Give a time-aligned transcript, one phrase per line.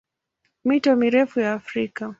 [0.65, 2.09] Mito mirefu ya Afrika